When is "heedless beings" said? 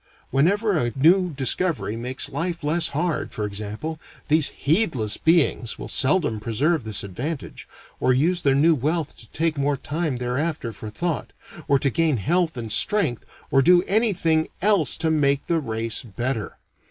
4.49-5.77